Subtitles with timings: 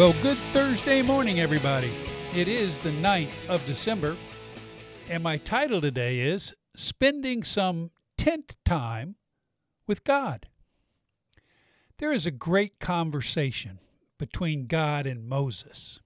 [0.00, 1.92] Well, good Thursday morning, everybody.
[2.34, 4.16] It is the 9th of December,
[5.10, 9.16] and my title today is Spending Some Tent Time
[9.86, 10.48] with God.
[11.98, 13.78] There is a great conversation
[14.16, 16.00] between God and Moses.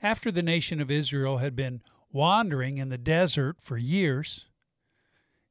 [0.00, 1.82] After the nation of Israel had been
[2.12, 4.46] wandering in the desert for years,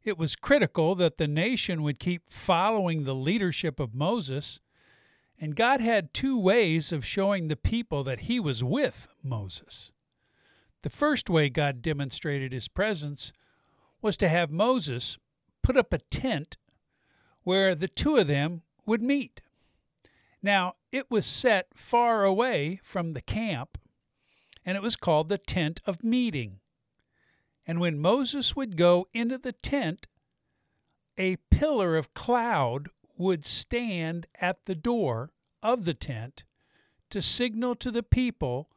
[0.02, 4.62] it was critical that the nation would keep following the leadership of Moses
[5.40, 9.92] and God had two ways of showing the people that he was with Moses.
[10.84, 13.34] The first way God demonstrated his presence
[14.02, 15.18] was to have Moses
[15.64, 16.58] put up a tent
[17.44, 19.42] where the two of them would meet.
[20.42, 23.78] Now, it was set far away from the camp,
[24.64, 26.60] and it was called the tent of meeting.
[27.66, 30.08] And when Moses would go into the tent,
[31.18, 35.32] a pillar of cloud would stand at the door
[35.64, 36.44] of the tent
[37.10, 38.70] to signal to the people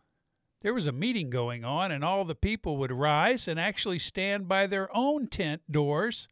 [0.60, 4.48] there was a meeting going on, and all the people would rise and actually stand
[4.48, 6.28] by their own tent doors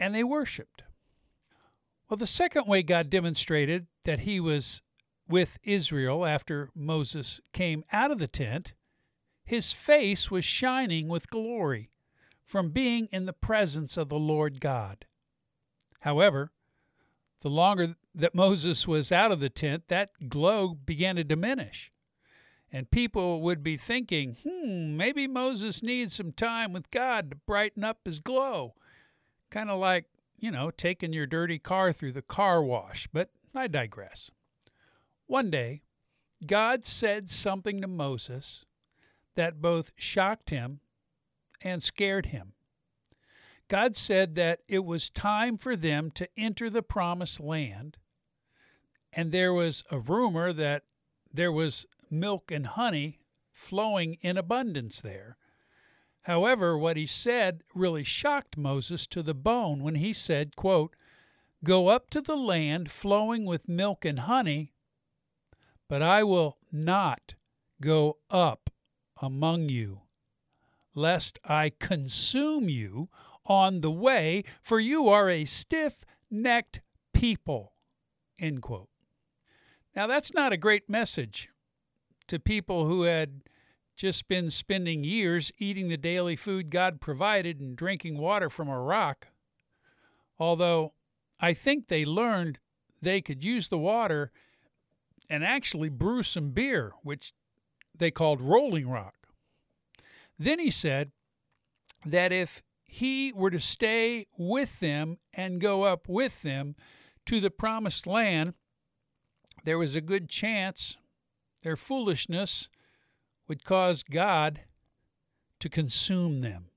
[0.00, 0.82] and they worshiped.
[2.08, 4.80] Well, the second way God demonstrated that He was
[5.28, 8.72] with Israel after Moses came out of the tent,
[9.44, 11.90] His face was shining with glory
[12.46, 15.04] from being in the presence of the Lord God.
[16.00, 16.52] However,
[17.40, 21.92] the longer that Moses was out of the tent, that glow began to diminish.
[22.70, 27.84] And people would be thinking, hmm, maybe Moses needs some time with God to brighten
[27.84, 28.74] up his glow.
[29.50, 30.04] Kind of like,
[30.36, 33.08] you know, taking your dirty car through the car wash.
[33.10, 34.30] But I digress.
[35.26, 35.82] One day,
[36.46, 38.64] God said something to Moses
[39.34, 40.80] that both shocked him
[41.62, 42.52] and scared him.
[43.68, 47.98] God said that it was time for them to enter the promised land.
[49.12, 50.84] And there was a rumor that
[51.32, 53.20] there was milk and honey
[53.52, 55.36] flowing in abundance there.
[56.22, 60.94] However, what he said really shocked Moses to the bone when he said, quote,
[61.64, 64.72] Go up to the land flowing with milk and honey,
[65.88, 67.34] but I will not
[67.80, 68.70] go up
[69.20, 70.02] among you,
[70.94, 73.08] lest I consume you
[73.48, 76.80] on the way, for you are a stiff necked
[77.12, 77.72] people.
[78.38, 78.88] End quote.
[79.96, 81.48] Now, that's not a great message
[82.28, 83.40] to people who had
[83.96, 88.80] just been spending years eating the daily food God provided and drinking water from a
[88.80, 89.26] rock.
[90.38, 90.92] Although
[91.40, 92.60] I think they learned
[93.02, 94.30] they could use the water
[95.28, 97.32] and actually brew some beer, which
[97.96, 99.14] they called Rolling Rock.
[100.38, 101.10] Then he said
[102.06, 106.74] that if he were to stay with them and go up with them
[107.26, 108.54] to the promised land,
[109.64, 110.96] there was a good chance
[111.62, 112.70] their foolishness
[113.46, 114.62] would cause God
[115.60, 116.70] to consume them.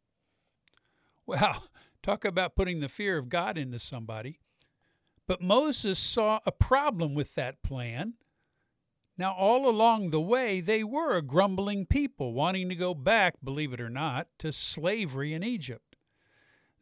[1.25, 1.63] Well,
[2.03, 4.39] talk about putting the fear of God into somebody.
[5.27, 8.15] But Moses saw a problem with that plan.
[9.17, 13.71] Now, all along the way, they were a grumbling people wanting to go back, believe
[13.71, 15.90] it or not, to slavery in Egypt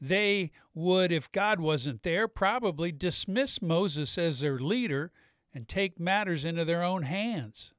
[0.01, 5.11] they would, if God wasn't there, probably dismiss Moses as their leader
[5.53, 7.73] and take matters into their own hands.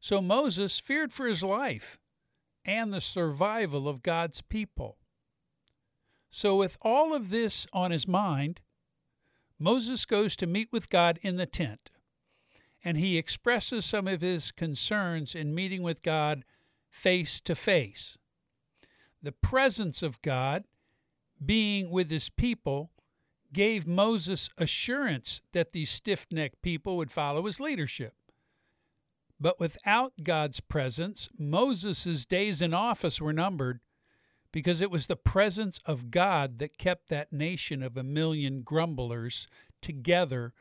[0.00, 1.98] So Moses feared for his life
[2.64, 4.98] and the survival of God's people.
[6.30, 8.60] So, with all of this on his mind,
[9.58, 11.92] Moses goes to meet with God in the tent,
[12.82, 16.44] and he expresses some of his concerns in meeting with God
[16.90, 18.18] face to face.
[19.22, 20.64] The presence of God
[21.46, 22.90] being with his people
[23.52, 28.14] gave Moses assurance that these stiff necked people would follow his leadership.
[29.40, 33.80] But without God's presence, Moses' days in office were numbered
[34.52, 39.48] because it was the presence of God that kept that nation of a million grumblers
[39.80, 40.52] together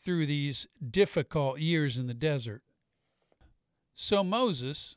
[0.00, 2.62] through these difficult years in the desert.
[3.94, 4.96] So Moses,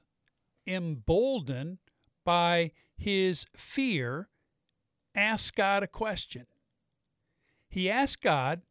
[0.68, 1.80] emboldened
[2.24, 4.30] by his fear
[5.16, 6.46] asked God a question.
[7.70, 8.62] He asked God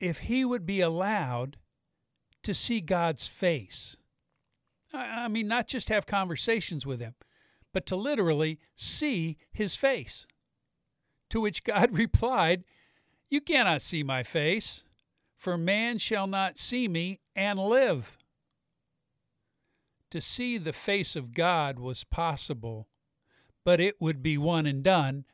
[0.00, 1.56] if he would be allowed
[2.42, 3.96] to see God's face.
[4.92, 7.14] I mean, not just have conversations with him,
[7.72, 10.26] but to literally see his face.
[11.30, 12.64] To which God replied,
[13.28, 14.84] You cannot see my face,
[15.36, 18.18] for man shall not see me and live.
[20.10, 22.86] To see the face of God was possible,
[23.64, 25.24] but it would be one and done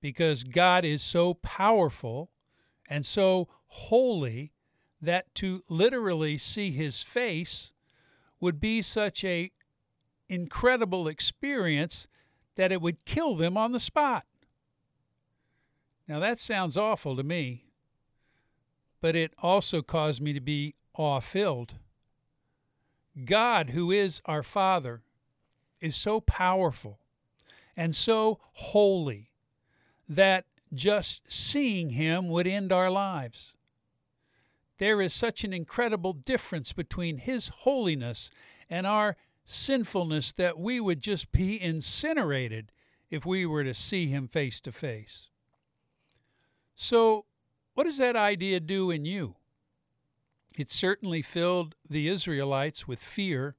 [0.00, 2.30] because God is so powerful
[2.88, 4.52] and so holy
[5.00, 7.72] that to literally see his face
[8.40, 9.52] would be such a
[10.28, 12.06] incredible experience
[12.56, 14.24] that it would kill them on the spot.
[16.06, 17.66] Now that sounds awful to me,
[19.00, 21.74] but it also caused me to be awe filled.
[23.24, 25.02] God, who is our Father,
[25.80, 26.98] is so powerful
[27.76, 29.29] and so holy
[30.10, 33.54] that just seeing Him would end our lives.
[34.78, 38.30] There is such an incredible difference between His holiness
[38.68, 39.16] and our
[39.46, 42.72] sinfulness that we would just be incinerated
[43.08, 45.30] if we were to see Him face to face.
[46.74, 47.24] So,
[47.74, 49.36] what does that idea do in you?
[50.58, 53.54] It certainly filled the Israelites with fear.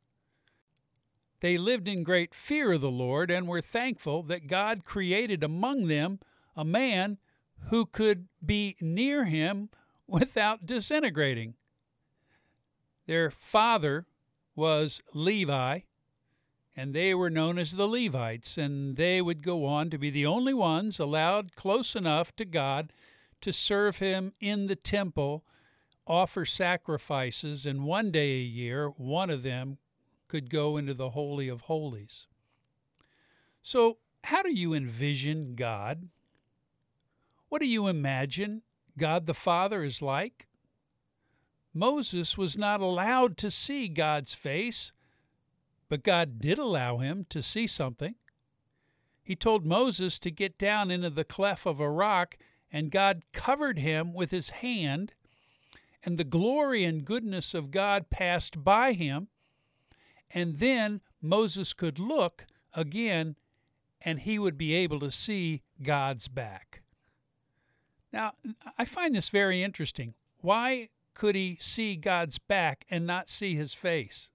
[1.39, 5.87] They lived in great fear of the Lord and were thankful that God created among
[5.87, 6.19] them
[6.55, 7.17] a man
[7.69, 9.69] who could be near him
[10.07, 11.55] without disintegrating.
[13.07, 14.05] Their father
[14.55, 15.79] was Levi,
[16.75, 20.25] and they were known as the Levites, and they would go on to be the
[20.25, 22.93] only ones allowed close enough to God
[23.41, 25.43] to serve him in the temple,
[26.07, 29.77] offer sacrifices, and one day a year, one of them
[30.27, 32.27] could go into the Holy of Holies.
[33.61, 36.07] So, how do you envision God?
[37.51, 38.61] What do you imagine
[38.97, 40.47] God the Father is like?
[41.73, 44.93] Moses was not allowed to see God's face,
[45.89, 48.15] but God did allow him to see something.
[49.21, 52.37] He told Moses to get down into the cleft of a rock
[52.71, 55.13] and God covered him with his hand,
[56.05, 59.27] and the glory and goodness of God passed by him.
[60.29, 63.35] And then Moses could look again,
[63.99, 66.80] and he would be able to see God's back.
[68.13, 68.33] Now,
[68.77, 70.13] I find this very interesting.
[70.39, 74.29] Why could he see God's back and not see his face?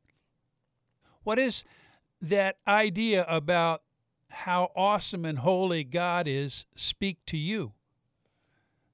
[1.25, 1.65] What is
[2.23, 3.83] that idea about
[4.31, 7.73] how awesome and holy God is speak to you?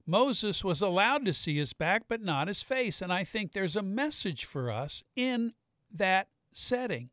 [0.05, 3.01] Moses was allowed to see his back, but not his face.
[3.01, 5.53] And I think there's a message for us in
[5.93, 7.09] that setting.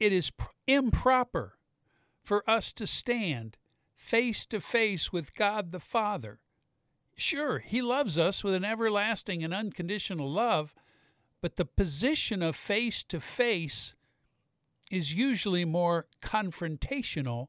[0.00, 1.58] It is pr- improper
[2.22, 3.58] for us to stand
[3.96, 6.40] face to face with God the Father.
[7.16, 10.74] Sure, He loves us with an everlasting and unconditional love,
[11.40, 13.94] but the position of face to face
[14.90, 17.48] is usually more confrontational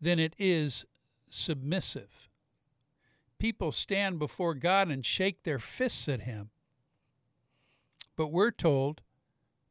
[0.00, 0.84] than it is
[1.28, 2.30] submissive
[3.40, 6.50] people stand before God and shake their fists at him.
[8.14, 9.00] But we're told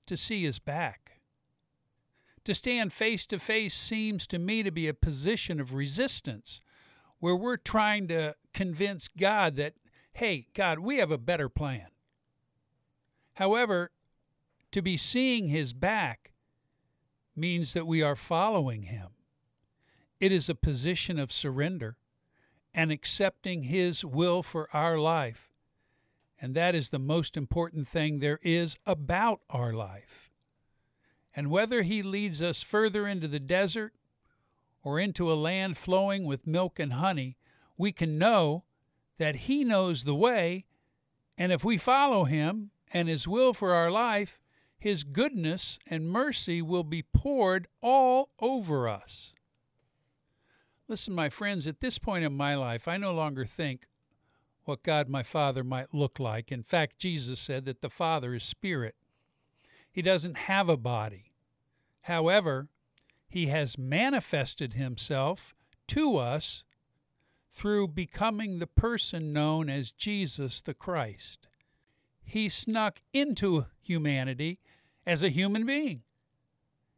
[0.08, 1.22] to see his back.
[2.44, 6.60] To stand face to face seems to me to be a position of resistance
[7.20, 9.74] where we're trying to convince God that,
[10.14, 11.88] hey, God, we have a better plan.
[13.34, 13.92] However,
[14.72, 16.32] to be seeing his back
[17.36, 19.10] means that we are following him.
[20.20, 21.98] It is a position of surrender
[22.74, 25.50] and accepting His will for our life.
[26.42, 30.32] And that is the most important thing there is about our life.
[31.36, 33.94] And whether He leads us further into the desert
[34.84, 37.38] or into a land flowing with milk and honey,
[37.78, 38.64] we can know
[39.18, 40.66] that He knows the way,
[41.38, 44.40] and if we follow Him and His will for our life,
[44.78, 49.34] His goodness and mercy will be poured all over us.
[50.88, 53.86] Listen, my friends, at this point in my life, I no longer think
[54.66, 56.52] what God my Father might look like.
[56.52, 58.96] In fact, Jesus said that the Father is spirit.
[59.92, 61.34] He doesn't have a body.
[62.02, 62.70] However,
[63.30, 65.56] he has manifested himself
[65.88, 66.64] to us
[67.52, 71.48] through becoming the person known as Jesus the Christ.
[72.24, 74.60] He snuck into humanity
[75.06, 76.02] as a human being.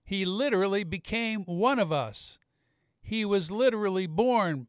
[0.03, 2.39] He literally became one of us
[3.01, 4.67] he was literally born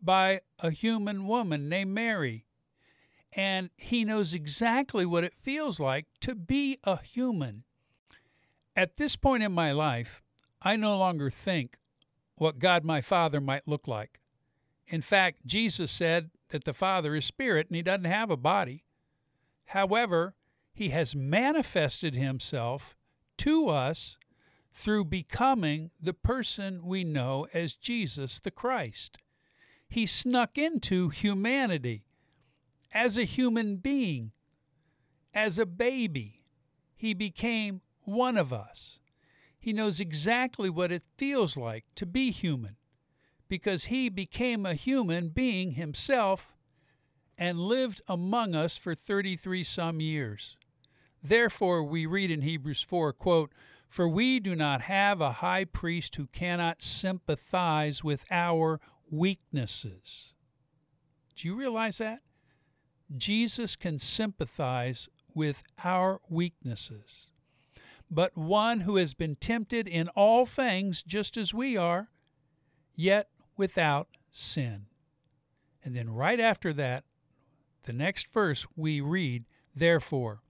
[0.00, 2.44] by a human woman named Mary.
[3.32, 7.64] And he knows exactly what it feels like to be a human.
[8.74, 10.22] At this point in my life,
[10.62, 11.78] I no longer think
[12.36, 14.20] what God my Father might look like.
[14.86, 18.84] In fact, Jesus said that the Father is spirit and he doesn't have a body.
[19.66, 20.34] However,
[20.72, 22.96] he has manifested himself
[23.38, 24.16] to us
[24.72, 29.18] through becoming the person we know as Jesus the Christ.
[29.88, 32.04] He snuck into humanity
[32.92, 34.32] as a human being,
[35.34, 36.42] as a baby.
[36.94, 39.00] He became one of us.
[39.58, 42.76] He knows exactly what it feels like to be human
[43.48, 46.54] because he became a human being himself
[47.36, 50.56] and lived among us for 33 some years.
[51.22, 53.52] Therefore, we read in Hebrews 4, quote,
[53.88, 60.34] For we do not have a high priest who cannot sympathize with our weaknesses.
[61.34, 62.20] Do you realize that?
[63.16, 67.30] Jesus can sympathize with our weaknesses.
[68.10, 72.08] But one who has been tempted in all things just as we are,
[72.94, 74.86] yet without sin.
[75.84, 77.04] And then right after that,
[77.84, 80.42] the next verse we read, Therefore,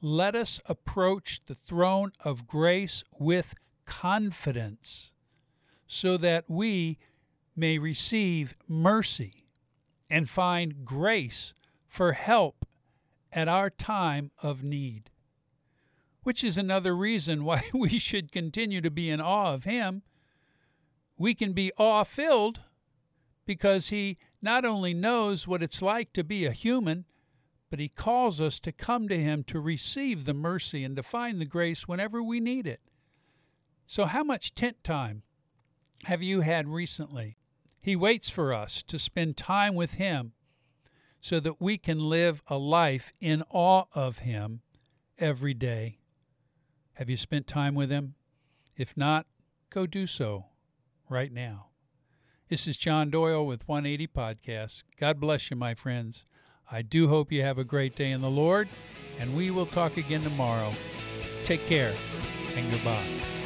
[0.00, 5.12] let us approach the throne of grace with confidence,
[5.86, 6.98] so that we
[7.56, 9.46] may receive mercy
[10.10, 11.54] and find grace
[11.86, 12.66] for help
[13.32, 15.10] at our time of need.
[16.24, 20.02] Which is another reason why we should continue to be in awe of Him.
[21.16, 22.60] We can be awe filled
[23.46, 27.04] because He not only knows what it's like to be a human,
[27.70, 31.40] but He calls us to come to Him to receive the mercy and to find
[31.40, 32.80] the grace whenever we need it.
[33.86, 35.22] So, how much tent time
[36.04, 37.36] have you had recently?
[37.80, 40.32] He waits for us to spend time with Him
[41.20, 44.62] so that we can live a life in awe of Him
[45.18, 45.98] every day.
[46.94, 48.14] Have you spent time with Him?
[48.76, 49.26] If not,
[49.70, 50.46] go do so
[51.08, 51.66] right now.
[52.48, 54.84] This is John Doyle with 180 Podcasts.
[54.98, 56.24] God bless you, my friends.
[56.70, 58.68] I do hope you have a great day in the Lord,
[59.18, 60.72] and we will talk again tomorrow.
[61.42, 61.94] Take care
[62.54, 63.43] and goodbye.